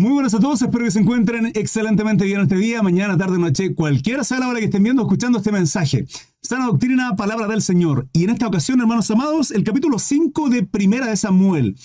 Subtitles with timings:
[0.00, 3.74] Muy buenas a todos, espero que se encuentren excelentemente bien este día, mañana, tarde, noche,
[3.74, 6.06] cualquiera sea la hora que estén viendo escuchando este mensaje.
[6.40, 8.08] Sana doctrina, palabra del Señor.
[8.14, 11.76] Y en esta ocasión, hermanos amados, el capítulo 5 de Primera de Samuel.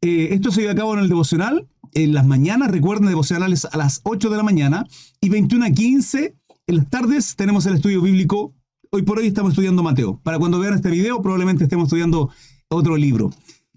[0.00, 3.76] Eh, esto se lleva a cabo en el devocional, en las mañanas, recuerden, devocionales a
[3.76, 4.86] las 8 de la mañana,
[5.20, 6.34] y 21 a 15
[6.66, 8.54] en las tardes tenemos el estudio bíblico.
[8.90, 10.18] Hoy por hoy estamos estudiando Mateo.
[10.22, 12.30] Para cuando vean este video, probablemente estemos estudiando
[12.70, 13.30] otro libro.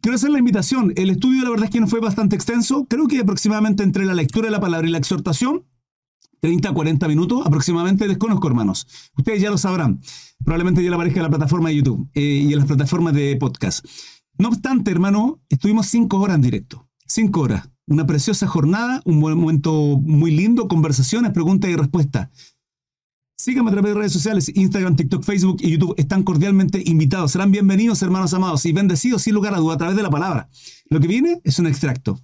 [0.04, 0.92] Quiero hacer la invitación.
[0.98, 2.86] El estudio, la verdad es que no fue bastante extenso.
[2.90, 5.66] Creo que aproximadamente entre la lectura de la palabra y la exhortación,
[6.42, 8.86] 30 a 40 minutos aproximadamente, desconozco, hermanos.
[9.16, 10.02] Ustedes ya lo sabrán.
[10.44, 13.38] Probablemente ya le aparezca en la plataforma de YouTube eh, y en las plataformas de
[13.38, 13.86] podcast.
[14.38, 16.86] No obstante, hermano, estuvimos cinco horas en directo.
[17.08, 17.70] Cinco horas.
[17.88, 22.28] Una preciosa jornada, un buen momento muy lindo, conversaciones, preguntas y respuestas.
[23.36, 25.96] Síganme a través de redes sociales, Instagram, TikTok, Facebook y YouTube.
[25.98, 27.32] Están cordialmente invitados.
[27.32, 30.50] Serán bienvenidos, hermanos amados, y bendecidos sin lugar a duda a través de la palabra.
[30.90, 32.20] Lo que viene es un extracto.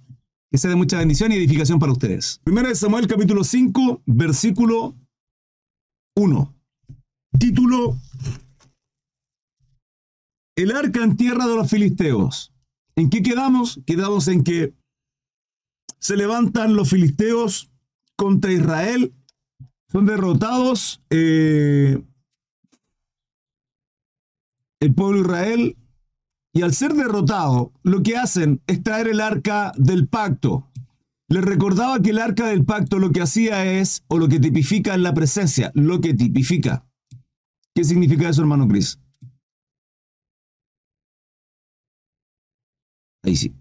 [0.50, 2.40] Que sea de mucha bendición y edificación para ustedes.
[2.44, 4.96] Primera de Samuel, capítulo 5, versículo
[6.16, 6.54] 1.
[7.38, 7.98] Título.
[10.56, 12.52] El arca en tierra de los filisteos.
[12.96, 13.80] ¿En qué quedamos?
[13.84, 14.74] Quedamos en que
[15.98, 17.70] se levantan los filisteos
[18.16, 19.14] contra Israel
[19.90, 21.02] son derrotados.
[21.10, 22.02] Eh,
[24.80, 25.76] el pueblo de Israel,
[26.54, 30.70] y al ser derrotado, lo que hacen es traer el arca del pacto.
[31.28, 34.94] Les recordaba que el arca del pacto lo que hacía es, o lo que tipifica
[34.94, 36.86] en la presencia, lo que tipifica.
[37.74, 38.98] ¿Qué significa eso, hermano Cris?
[43.22, 43.54] Ahí sí.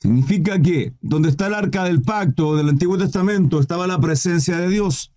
[0.00, 4.68] Significa que donde está el arca del pacto del Antiguo Testamento estaba la presencia de
[4.68, 5.12] Dios.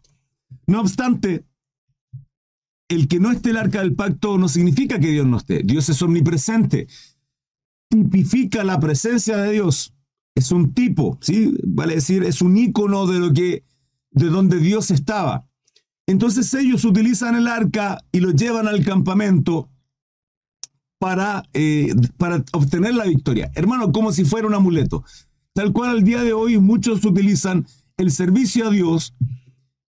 [0.68, 1.46] No obstante,
[2.88, 5.64] el que no esté el arca del pacto no significa que Dios no esté.
[5.64, 6.88] Dios es omnipresente.
[7.90, 9.94] Tipifica la presencia de Dios.
[10.36, 11.56] Es un tipo, ¿sí?
[11.64, 13.64] Vale decir, es un icono de lo que,
[14.12, 15.48] de donde Dios estaba.
[16.08, 19.70] Entonces ellos utilizan el arca y lo llevan al campamento
[21.00, 23.52] para, eh, para obtener la victoria.
[23.56, 25.04] Hermano, como si fuera un amuleto.
[25.54, 27.66] Tal cual al día de hoy muchos utilizan
[27.98, 29.16] el servicio a Dios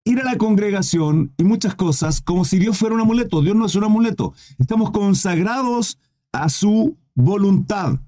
[0.04, 3.42] ir a la congregación y muchas cosas como si Dios fuera un amuleto.
[3.42, 4.34] Dios no es un amuleto.
[4.58, 5.98] Estamos consagrados
[6.32, 7.98] a su voluntad.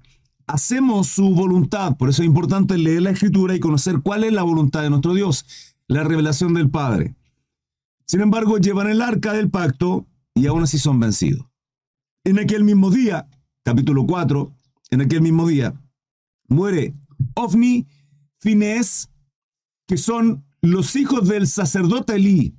[0.45, 1.97] Hacemos su voluntad.
[1.97, 5.13] Por eso es importante leer la escritura y conocer cuál es la voluntad de nuestro
[5.13, 5.45] Dios,
[5.87, 7.15] la revelación del Padre.
[8.05, 11.45] Sin embargo, llevan el arca del pacto y aún así son vencidos.
[12.23, 13.27] En aquel mismo día,
[13.63, 14.51] capítulo 4,
[14.91, 15.73] en aquel mismo día,
[16.47, 16.93] muere
[17.33, 17.87] Ofni,
[18.39, 19.09] Finés,
[19.87, 22.55] que son los hijos del sacerdote Elí.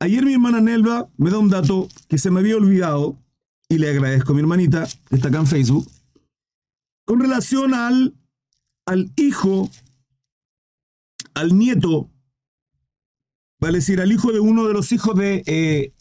[0.00, 3.18] Ayer mi hermana Nelva me da un dato que se me había olvidado
[3.68, 5.86] y le agradezco a mi hermanita, que está acá en Facebook,
[7.04, 8.14] con relación al,
[8.86, 9.70] al hijo,
[11.34, 12.10] al nieto,
[13.60, 15.92] vale decir, al hijo de uno de los hijos de eh,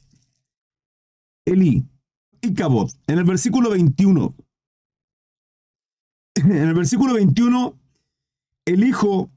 [1.45, 1.85] Elí,
[2.41, 4.35] Icabod, en el versículo 21.
[6.35, 7.77] En el versículo 21,
[8.65, 9.29] el hijo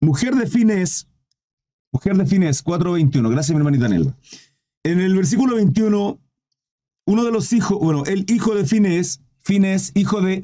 [0.00, 1.08] Mujer de Fines,
[1.92, 3.30] mujer de Fines, 4.21.
[3.30, 4.16] Gracias, mi hermanita Nelva.
[4.84, 6.20] En el versículo 21,
[7.06, 10.40] uno de los hijos, bueno, el hijo de Fines, Fines, hijo de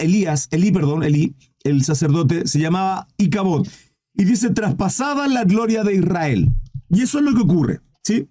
[0.00, 1.34] Elías, Elí, perdón, Elí,
[1.64, 3.66] el sacerdote, se llamaba Icabod.
[4.14, 6.50] Y dice, traspasada la gloria de Israel.
[6.90, 8.28] Y eso es lo que ocurre, ¿sí?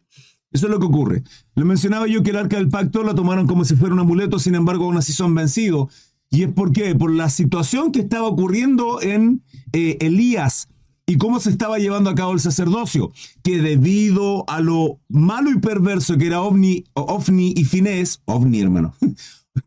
[0.51, 1.23] Eso es lo que ocurre.
[1.55, 4.37] Le mencionaba yo que el arca del pacto la tomaron como si fuera un amuleto,
[4.37, 6.08] sin embargo, aún así son vencidos.
[6.31, 6.95] ¿Y es por qué?
[6.95, 10.69] Por la situación que estaba ocurriendo en eh, Elías
[11.07, 15.59] y cómo se estaba llevando a cabo el sacerdocio, que debido a lo malo y
[15.59, 18.93] perverso que era Ovni, Ofni y Finés, Ovni hermano,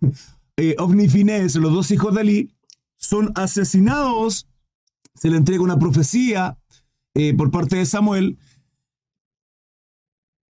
[0.56, 2.50] eh, Ovni y Finés, los dos hijos de Elí,
[2.96, 4.46] son asesinados,
[5.16, 6.56] se le entrega una profecía
[7.14, 8.38] eh, por parte de Samuel.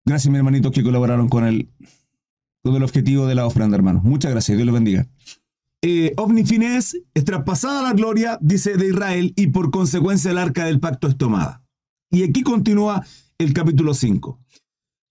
[0.05, 1.69] Gracias, mi hermanito, que colaboraron con el,
[2.63, 4.01] con el objetivo de la ofrenda, hermano.
[4.03, 5.07] Muchas gracias, Dios los bendiga
[5.81, 10.79] eh, Ovnifines es traspasada la gloria, dice, de Israel y por consecuencia el arca del
[10.79, 11.63] pacto es tomada.
[12.11, 13.05] Y aquí continúa
[13.37, 14.39] el capítulo 5.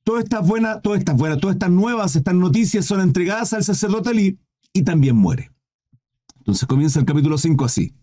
[0.04, 4.10] Todas estas buenas, todas estas buenas, todas estas nuevas, estas noticias son entregadas al sacerdote
[4.10, 4.38] Elí
[4.72, 5.50] y también muere.
[6.38, 7.94] Entonces comienza el capítulo 5 así.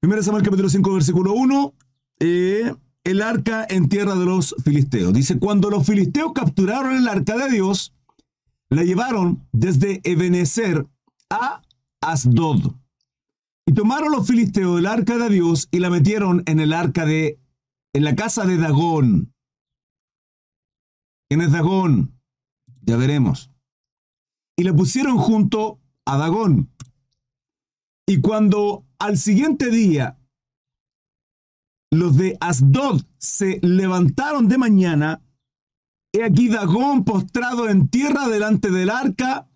[0.00, 1.74] Primero Samuel capítulo 5, versículo 1.
[2.20, 2.74] Eh,
[3.04, 5.12] el arca en tierra de los filisteos.
[5.12, 7.92] Dice, cuando los filisteos capturaron el arca de Dios,
[8.68, 10.86] la llevaron desde Ebenezer
[11.30, 11.62] a
[12.10, 12.74] Asdod.
[13.66, 17.40] Y tomaron los filisteos el arca de Dios y la metieron en el arca de,
[17.92, 19.34] en la casa de Dagón.
[21.28, 22.20] ¿Quién es Dagón?
[22.82, 23.50] Ya veremos.
[24.56, 26.70] Y la pusieron junto a Dagón.
[28.06, 30.16] Y cuando al siguiente día
[31.90, 35.22] los de Asdod se levantaron de mañana,
[36.12, 39.48] he aquí Dagón postrado en tierra delante del arca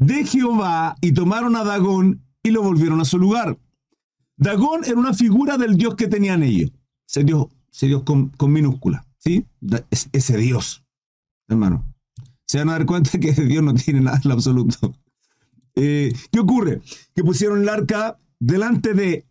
[0.00, 3.58] de Jehová, y tomaron a Dagón y lo volvieron a su lugar.
[4.36, 6.72] Dagón era una figura del dios que tenían ellos.
[7.06, 9.46] Ese dios, ese dios con, minúscula, ¿sí?
[10.12, 10.84] ese dios,
[11.48, 11.84] hermano.
[12.46, 14.94] Se van a dar cuenta que Dios no tiene nada en absoluto.
[15.76, 16.80] Eh, ¿Qué ocurre?
[17.14, 19.24] Que pusieron el arca delante de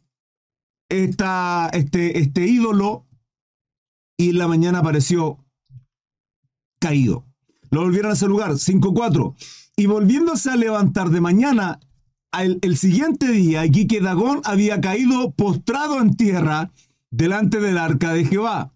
[0.87, 3.05] esta, este, este ídolo
[4.17, 5.43] y en la mañana apareció
[6.79, 7.28] caído.
[7.69, 9.35] Lo volvieron a ese lugar, 5-4.
[9.75, 11.79] Y volviéndose a levantar de mañana,
[12.31, 16.71] el, siguiente día, aquí que Dagón había caído postrado en tierra
[17.09, 18.73] delante del arca de Jehová.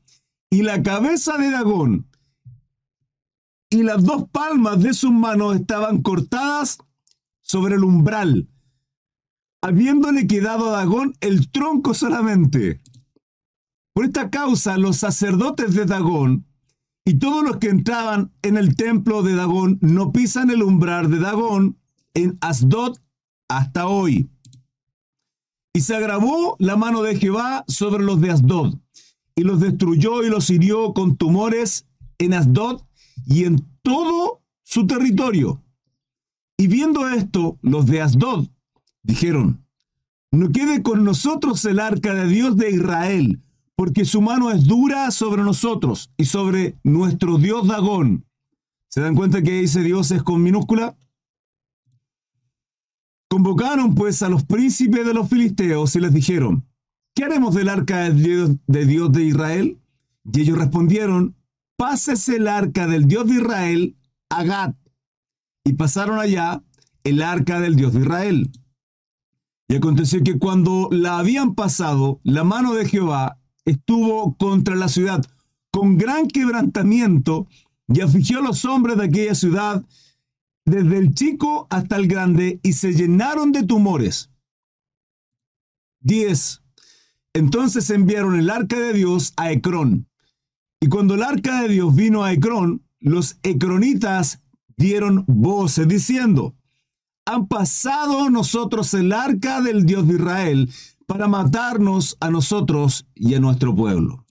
[0.49, 2.07] Y la cabeza de Dagón
[3.69, 6.77] y las dos palmas de sus manos estaban cortadas
[7.41, 8.47] sobre el umbral
[9.63, 12.81] habiéndole quedado a Dagón el tronco solamente.
[13.93, 16.45] Por esta causa, los sacerdotes de Dagón
[17.05, 21.19] y todos los que entraban en el templo de Dagón no pisan el umbral de
[21.19, 21.77] Dagón
[22.13, 22.97] en Asdod
[23.50, 24.29] hasta hoy.
[25.73, 28.75] Y se agravó la mano de Jehová sobre los de Asdod,
[29.35, 31.88] y los destruyó y los hirió con tumores
[32.19, 32.83] en Asdod
[33.25, 35.63] y en todo su territorio.
[36.57, 38.47] Y viendo esto, los de Asdod
[39.03, 39.65] Dijeron,
[40.31, 43.42] no quede con nosotros el arca de Dios de Israel,
[43.75, 48.25] porque su mano es dura sobre nosotros y sobre nuestro Dios Dagón.
[48.89, 50.95] ¿Se dan cuenta que ese Dios es con minúscula?
[53.29, 56.67] Convocaron pues a los príncipes de los filisteos y les dijeron,
[57.15, 59.79] ¿qué haremos del arca de Dios de, Dios de Israel?
[60.31, 61.35] Y ellos respondieron,
[61.75, 63.97] pásese el arca del Dios de Israel
[64.29, 64.75] a Gad.
[65.65, 66.61] Y pasaron allá
[67.03, 68.51] el arca del Dios de Israel.
[69.67, 75.25] Y aconteció que cuando la habían pasado, la mano de Jehová estuvo contra la ciudad
[75.74, 77.48] con gran quebrantamiento
[77.88, 79.83] y afligió a los hombres de aquella ciudad,
[80.65, 84.30] desde el chico hasta el grande, y se llenaron de tumores.
[86.01, 86.62] 10.
[87.33, 90.07] Entonces enviaron el arca de Dios a Ecrón.
[90.80, 94.44] Y cuando el arca de Dios vino a Ecrón, los ecronitas
[94.77, 96.56] dieron voces diciendo,
[97.25, 100.69] han pasado nosotros el arca del Dios de Israel
[101.05, 104.25] para matarnos a nosotros y a nuestro pueblo.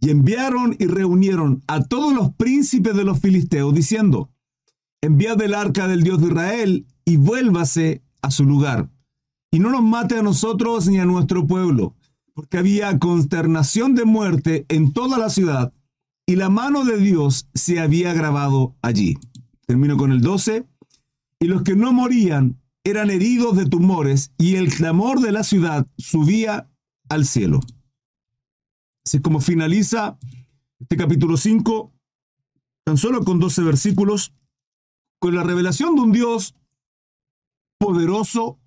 [0.00, 4.30] Y enviaron y reunieron a todos los príncipes de los filisteos, diciendo,
[5.00, 8.90] enviad el arca del Dios de Israel y vuélvase a su lugar,
[9.50, 11.94] y no nos mate a nosotros ni a nuestro pueblo,
[12.34, 15.72] porque había consternación de muerte en toda la ciudad,
[16.26, 19.18] y la mano de Dios se había grabado allí.
[19.66, 20.66] Termino con el 12
[21.40, 25.86] y los que no morían eran heridos de tumores, y el clamor de la ciudad
[25.98, 26.70] subía
[27.08, 27.60] al cielo.
[29.04, 30.18] Así como finaliza
[30.80, 31.92] este capítulo 5,
[32.84, 34.34] tan solo con 12 versículos,
[35.20, 36.56] con la revelación de un Dios
[37.78, 38.58] poderoso,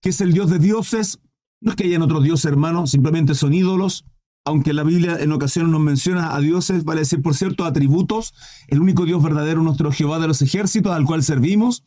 [0.00, 1.20] que es el Dios de dioses.
[1.60, 4.04] No es que hayan otros dioses, hermanos, simplemente son ídolos.
[4.44, 8.34] Aunque la Biblia en ocasiones nos menciona a dioses, vale decir, por cierto, atributos,
[8.66, 11.84] el único Dios verdadero, nuestro Jehová de los ejércitos, al cual servimos.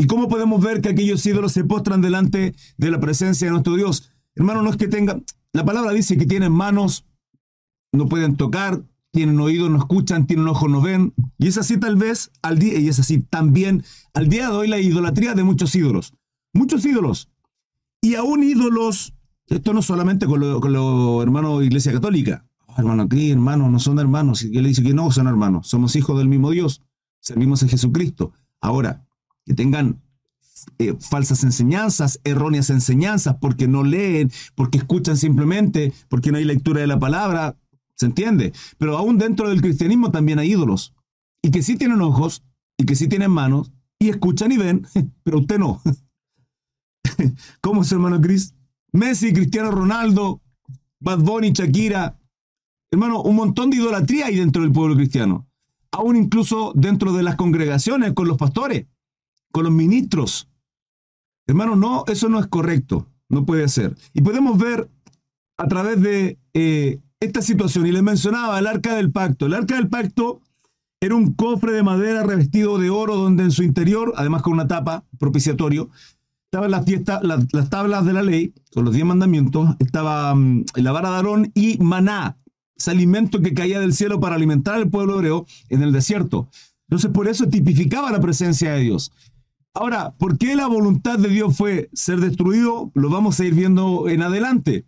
[0.00, 3.76] ¿Y cómo podemos ver que aquellos ídolos se postran delante de la presencia de nuestro
[3.76, 4.10] Dios?
[4.34, 7.04] Hermano, no es que tengan, la palabra dice que tienen manos,
[7.92, 11.12] no pueden tocar, tienen oídos, no escuchan, tienen ojos, no ven.
[11.36, 14.68] Y es así tal vez al día, y es así también al día de hoy
[14.68, 16.14] la idolatría de muchos ídolos.
[16.54, 17.28] Muchos ídolos.
[18.00, 19.12] Y aún ídolos
[19.48, 22.46] esto no solamente con los lo hermanos de Iglesia Católica.
[22.78, 24.44] Hermano, aquí, hermanos, no son hermanos.
[24.44, 26.80] Y él dice que no son hermanos, somos hijos del mismo Dios,
[27.20, 28.32] servimos a Jesucristo.
[28.62, 29.04] Ahora,
[29.50, 30.00] que tengan
[30.78, 36.80] eh, falsas enseñanzas, erróneas enseñanzas, porque no leen, porque escuchan simplemente, porque no hay lectura
[36.80, 37.56] de la palabra,
[37.96, 38.52] ¿se entiende?
[38.78, 40.94] Pero aún dentro del cristianismo también hay ídolos,
[41.42, 42.44] y que sí tienen ojos,
[42.78, 44.86] y que sí tienen manos, y escuchan y ven,
[45.24, 45.82] pero usted no.
[47.60, 48.54] ¿Cómo es, hermano Cris?
[48.92, 50.42] Messi, Cristiano Ronaldo,
[51.00, 52.20] Bad Bunny, Shakira.
[52.92, 55.48] Hermano, un montón de idolatría hay dentro del pueblo cristiano.
[55.90, 58.86] Aún incluso dentro de las congregaciones, con los pastores,
[59.52, 60.48] con los ministros.
[61.46, 63.06] Hermano, no, eso no es correcto.
[63.28, 63.96] No puede ser.
[64.12, 64.88] Y podemos ver
[65.56, 69.46] a través de eh, esta situación, y les mencionaba el arca del pacto.
[69.46, 70.40] El arca del pacto
[71.00, 74.68] era un cofre de madera revestido de oro donde en su interior, además con una
[74.68, 75.90] tapa propiciatorio,
[76.44, 76.84] estaban las,
[77.52, 81.52] las, tablas de la ley, con los diez mandamientos, estaba mm, la vara de Aarón
[81.54, 82.38] y maná,
[82.76, 86.48] ese alimento que caía del cielo para alimentar al pueblo hebreo en el desierto.
[86.88, 89.12] Entonces, por eso tipificaba la presencia de Dios.
[89.72, 92.90] Ahora, ¿por qué la voluntad de Dios fue ser destruido?
[92.94, 94.84] Lo vamos a ir viendo en adelante.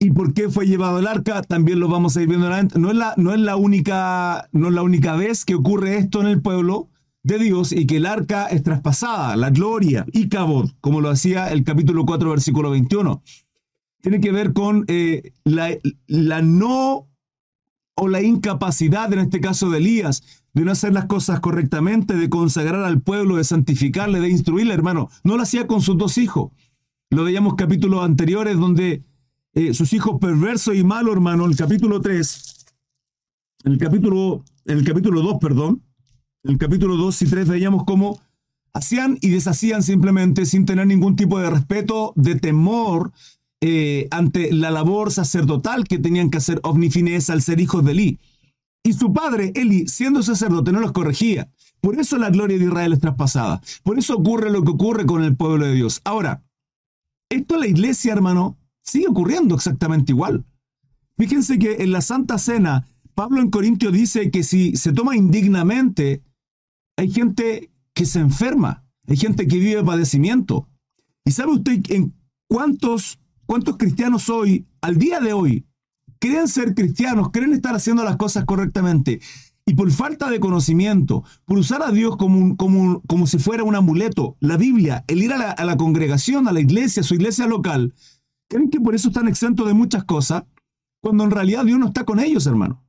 [0.00, 1.42] ¿Y por qué fue llevado el arca?
[1.42, 2.78] También lo vamos a ir viendo en adelante.
[2.80, 6.20] No es la, no es la, única, no es la única vez que ocurre esto
[6.20, 6.88] en el pueblo
[7.22, 11.50] de Dios y que el arca es traspasada, la gloria y cabot, como lo hacía
[11.50, 13.22] el capítulo 4, versículo 21.
[14.00, 15.70] Tiene que ver con eh, la,
[16.06, 17.08] la no
[17.96, 20.22] o la incapacidad, en este caso de Elías,
[20.56, 25.10] de no hacer las cosas correctamente, de consagrar al pueblo, de santificarle, de instruirle, hermano.
[25.22, 26.50] No lo hacía con sus dos hijos.
[27.10, 29.04] Lo veíamos capítulos anteriores donde
[29.52, 32.64] eh, sus hijos perversos y malos, hermano, el capítulo 3,
[33.64, 35.82] en el capítulo, en el capítulo 2, perdón,
[36.42, 38.18] en el capítulo 2 y 3 veíamos cómo
[38.72, 43.12] hacían y deshacían simplemente sin tener ningún tipo de respeto, de temor
[43.60, 48.20] eh, ante la labor sacerdotal que tenían que hacer Ovnifines al ser hijos de Eli.
[48.86, 51.50] Y su padre, Eli, siendo sacerdote, no los corregía.
[51.80, 53.60] Por eso la gloria de Israel es traspasada.
[53.82, 56.00] Por eso ocurre lo que ocurre con el pueblo de Dios.
[56.04, 56.44] Ahora,
[57.28, 60.46] esto en la iglesia, hermano, sigue ocurriendo exactamente igual.
[61.16, 66.22] Fíjense que en la Santa Cena, Pablo en Corintio dice que si se toma indignamente,
[66.96, 70.68] hay gente que se enferma, hay gente que vive padecimiento.
[71.24, 72.14] ¿Y sabe usted en
[72.46, 75.65] cuántos, cuántos cristianos hoy, al día de hoy,
[76.18, 79.20] creen ser cristianos, creen estar haciendo las cosas correctamente.
[79.68, 83.74] Y por falta de conocimiento, por usar a Dios como, como, como si fuera un
[83.74, 87.92] amuleto, la Biblia, el ir a la, congregación, a la iglesia, a su iglesia local,
[88.48, 90.44] creen que por eso están exentos de muchas cosas,
[91.02, 92.84] cuando en realidad Dios no está con ellos, hermano.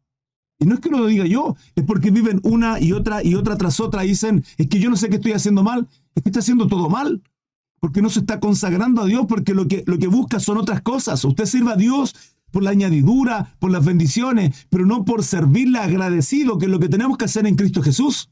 [0.59, 3.57] Y no es que lo diga yo, es porque viven una y otra y otra
[3.57, 6.29] tras otra y dicen, es que yo no sé qué estoy haciendo mal, es que
[6.29, 7.23] está haciendo todo mal,
[7.79, 10.81] porque no se está consagrando a Dios, porque lo que, lo que busca son otras
[10.81, 11.23] cosas.
[11.25, 12.15] Usted sirva a Dios
[12.51, 16.89] por la añadidura, por las bendiciones, pero no por servirle agradecido, que es lo que
[16.89, 18.29] tenemos que hacer en Cristo Jesús.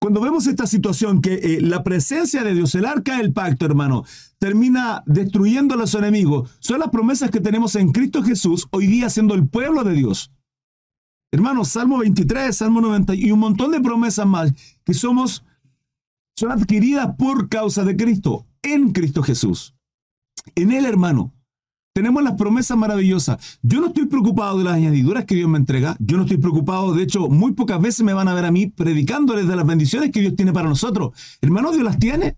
[0.00, 4.04] Cuando vemos esta situación, que eh, la presencia de Dios, el arca del pacto, hermano,
[4.38, 9.10] termina destruyendo a los enemigos, son las promesas que tenemos en Cristo Jesús hoy día
[9.10, 10.30] siendo el pueblo de Dios.
[11.32, 14.52] Hermano, Salmo 23, Salmo 90 y un montón de promesas más
[14.84, 15.44] que somos,
[16.36, 19.74] son adquiridas por causa de Cristo, en Cristo Jesús.
[20.54, 21.34] En Él, hermano,
[21.92, 23.58] tenemos las promesas maravillosas.
[23.62, 25.96] Yo no estoy preocupado de las añadiduras que Dios me entrega.
[25.98, 28.68] Yo no estoy preocupado, de hecho, muy pocas veces me van a ver a mí
[28.68, 31.12] predicándoles de las bendiciones que Dios tiene para nosotros.
[31.40, 32.36] Hermano, Dios las tiene.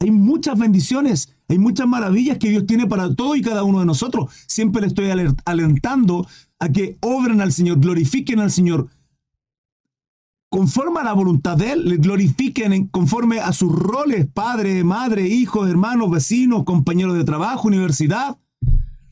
[0.00, 3.86] Hay muchas bendiciones, hay muchas maravillas que Dios tiene para todo y cada uno de
[3.86, 4.30] nosotros.
[4.46, 5.10] Siempre le estoy
[5.46, 6.26] alentando
[6.58, 8.88] a que obren al Señor, glorifiquen al Señor,
[10.50, 15.70] conforme a la voluntad de Él, le glorifiquen conforme a sus roles, padre, madre, hijos,
[15.70, 18.36] hermanos, vecinos, compañeros de trabajo, universidad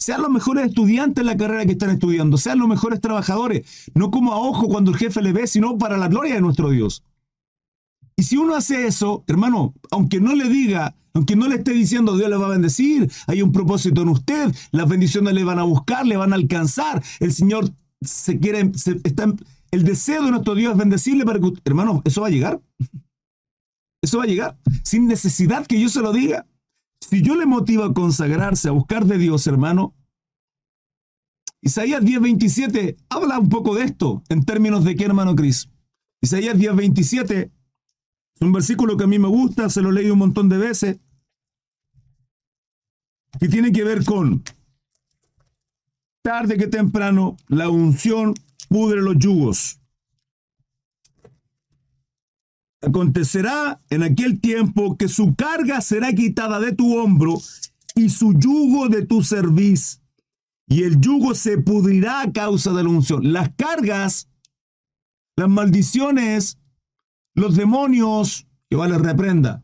[0.03, 4.11] sean los mejores estudiantes en la carrera que están estudiando, sean los mejores trabajadores, no
[4.11, 7.05] como a ojo cuando el jefe le ve, sino para la gloria de nuestro Dios.
[8.17, 12.17] Y si uno hace eso, hermano, aunque no le diga, aunque no le esté diciendo
[12.17, 15.63] Dios le va a bendecir, hay un propósito en usted, las bendiciones le van a
[15.63, 18.73] buscar, le van a alcanzar, el Señor se quiere,
[19.05, 19.33] está,
[19.71, 22.61] el deseo de nuestro Dios es bendecirle para que, hermano, eso va a llegar.
[24.03, 26.45] Eso va a llegar, sin necesidad que yo se lo diga.
[27.03, 29.95] Si yo le motivo a consagrarse, a buscar de Dios, hermano,
[31.61, 35.69] Isaías 10:27 habla un poco de esto en términos de qué, hermano Cris.
[36.21, 37.51] Isaías 10:27
[38.37, 41.01] es un versículo que a mí me gusta, se lo leí un montón de veces,
[43.41, 44.45] que tiene que ver con
[46.23, 48.33] tarde que temprano la unción
[48.69, 49.82] pudre los yugos.
[52.83, 57.41] Acontecerá en aquel tiempo que su carga será quitada de tu hombro
[57.95, 60.03] y su yugo de tu cerviz,
[60.67, 63.33] y el yugo se pudrirá a causa de la unción.
[63.33, 64.29] Las cargas,
[65.37, 66.59] las maldiciones,
[67.35, 69.63] los demonios, que vale reprenda,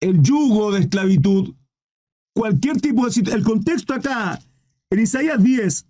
[0.00, 1.54] el yugo de esclavitud,
[2.34, 3.32] cualquier tipo de.
[3.32, 4.38] El contexto acá,
[4.90, 5.86] en Isaías 10,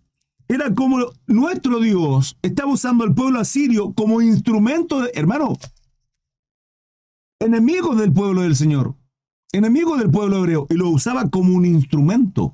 [0.49, 5.57] era como nuestro Dios estaba usando al pueblo asirio como instrumento de, hermano,
[7.41, 8.95] enemigo del pueblo del Señor,
[9.53, 12.53] enemigo del pueblo hebreo, y lo usaba como un instrumento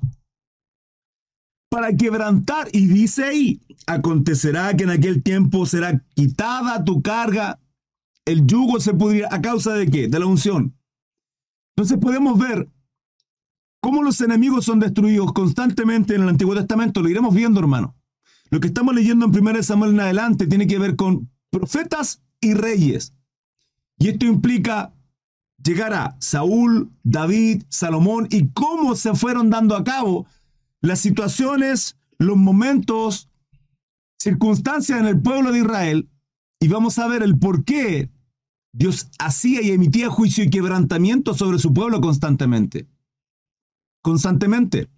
[1.69, 2.67] para quebrantar.
[2.71, 7.59] Y dice ahí, acontecerá que en aquel tiempo será quitada tu carga,
[8.25, 10.07] el yugo se pudrirá a causa de qué?
[10.07, 10.75] De la unción.
[11.75, 12.69] Entonces podemos ver
[13.83, 17.97] cómo los enemigos son destruidos constantemente en el Antiguo Testamento, lo iremos viendo, hermano.
[18.49, 22.53] Lo que estamos leyendo en 1 Samuel en adelante tiene que ver con profetas y
[22.53, 23.13] reyes.
[23.99, 24.93] Y esto implica
[25.61, 30.27] llegar a Saúl, David, Salomón y cómo se fueron dando a cabo
[30.79, 33.29] las situaciones, los momentos,
[34.17, 36.09] circunstancias en el pueblo de Israel.
[36.61, 38.09] Y vamos a ver el por qué
[38.71, 42.87] Dios hacía y emitía juicio y quebrantamiento sobre su pueblo constantemente.
[44.03, 44.89] Constantemente.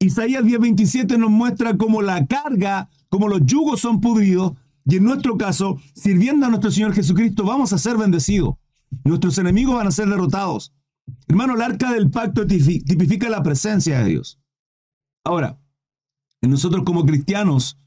[0.00, 4.52] Isaías 10:27 nos muestra cómo la carga, cómo los yugos son pudridos,
[4.84, 8.56] y en nuestro caso, sirviendo a nuestro Señor Jesucristo, vamos a ser bendecidos.
[9.04, 10.74] Nuestros enemigos van a ser derrotados.
[11.26, 14.38] Hermano, el arca del pacto tipifica la presencia de Dios.
[15.24, 15.58] Ahora,
[16.42, 17.78] en nosotros como cristianos,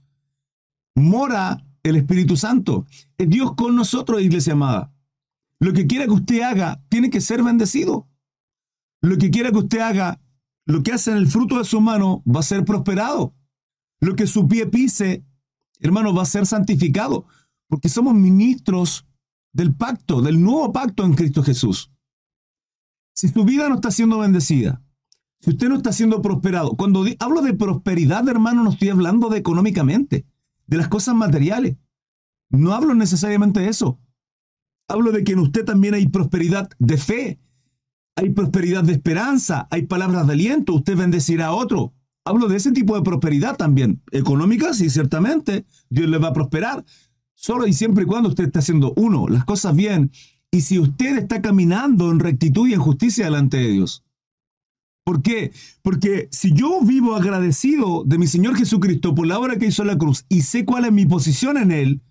[0.96, 2.88] mora el Espíritu Santo.
[3.18, 4.92] Es Dios con nosotros, iglesia amada.
[5.60, 8.08] Lo que quiera que usted haga, tiene que ser bendecido.
[9.01, 10.20] Lo que quiera que usted haga,
[10.67, 13.33] lo que hace en el fruto de su mano, va a ser prosperado.
[14.01, 15.25] Lo que su pie pise,
[15.79, 17.25] hermano, va a ser santificado.
[17.69, 19.07] Porque somos ministros
[19.53, 21.91] del pacto, del nuevo pacto en Cristo Jesús.
[23.15, 24.83] Si su vida no está siendo bendecida,
[25.39, 29.38] si usted no está siendo prosperado, cuando hablo de prosperidad, hermano, no estoy hablando de
[29.38, 30.25] económicamente,
[30.67, 31.77] de las cosas materiales.
[32.50, 34.01] No hablo necesariamente de eso.
[34.89, 37.39] Hablo de que en usted también hay prosperidad de fe,
[38.17, 41.93] hay prosperidad de esperanza, hay palabras de aliento, usted bendecirá a otro.
[42.25, 44.01] Hablo de ese tipo de prosperidad también.
[44.12, 46.83] Económica, sí, ciertamente, Dios le va a prosperar.
[47.36, 50.12] Solo y siempre y cuando usted esté haciendo, uno, las cosas bien,
[50.51, 54.03] y si usted está caminando en rectitud y en justicia delante de Dios.
[55.05, 55.51] ¿Por qué?
[55.83, 59.97] Porque si yo vivo agradecido de mi Señor Jesucristo por la obra que hizo la
[59.97, 62.01] cruz y sé cuál es mi posición en Él,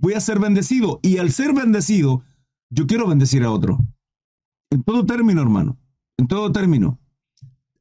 [0.00, 0.98] voy a ser bendecido.
[1.00, 2.24] Y al ser bendecido,
[2.70, 3.78] yo quiero bendecir a otro.
[4.70, 5.78] En todo término, hermano.
[6.16, 6.98] En todo término.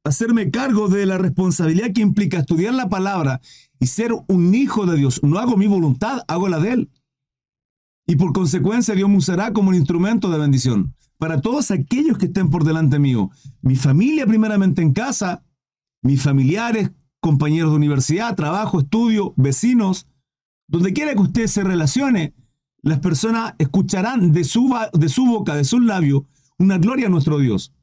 [0.04, 3.42] Hacerme cargo de la responsabilidad que implica estudiar la palabra
[3.80, 5.22] y ser un hijo de Dios.
[5.22, 6.92] No hago mi voluntad, hago la de Él.
[8.06, 12.28] Y por consecuencia Dios me usará como un instrumento de bendición para todos aquellos que
[12.28, 13.32] estén por delante mío.
[13.62, 15.44] Mi familia primeramente en casa,
[16.02, 20.08] mis familiares, compañeros de universidad, trabajo, estudio, vecinos,
[20.68, 22.34] donde quiera que usted se relacione,
[22.82, 26.24] las personas escucharán de su, de su boca, de sus labios,
[26.58, 27.74] una gloria a nuestro Dios.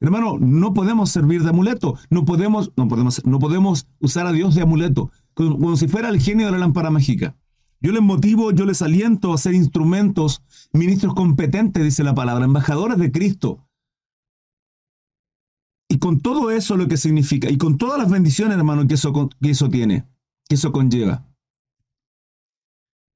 [0.00, 4.54] Hermano, no podemos servir de amuleto, no podemos, no podemos, no podemos usar a Dios
[4.54, 7.36] de amuleto, como si fuera el genio de la lámpara mágica.
[7.80, 10.42] Yo les motivo, yo les aliento a ser instrumentos,
[10.72, 13.66] ministros competentes, dice la palabra, embajadores de Cristo.
[15.88, 19.12] Y con todo eso lo que significa, y con todas las bendiciones, hermano, que eso,
[19.40, 20.06] que eso tiene,
[20.48, 21.26] que eso conlleva.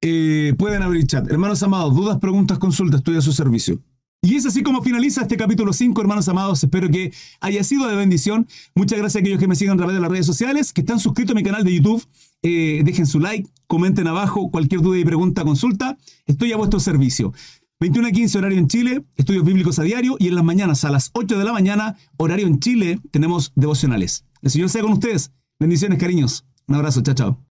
[0.01, 1.31] Eh, pueden abrir chat.
[1.31, 3.81] Hermanos amados, dudas, preguntas, consultas, estoy a su servicio.
[4.25, 6.63] Y es así como finaliza este capítulo 5, hermanos amados.
[6.63, 8.47] Espero que haya sido de bendición.
[8.73, 10.99] Muchas gracias a aquellos que me sigan a través de las redes sociales, que están
[10.99, 12.03] suscritos a mi canal de YouTube.
[12.41, 15.95] Eh, dejen su like, comenten abajo cualquier duda y pregunta, consulta.
[16.25, 17.33] Estoy a vuestro servicio.
[17.79, 20.89] 21 a 15 horario en Chile, estudios bíblicos a diario y en las mañanas a
[20.89, 24.25] las 8 de la mañana, horario en Chile, tenemos devocionales.
[24.41, 25.33] El Señor sea con ustedes.
[25.59, 26.45] Bendiciones, cariños.
[26.67, 27.44] Un abrazo, chao, chao.